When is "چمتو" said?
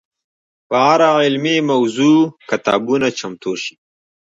3.19-3.53